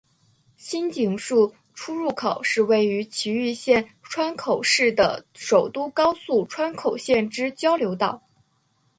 [0.57, 8.23] 新井宿出入口是位于崎玉县川口市的首都高速川口线之交流道。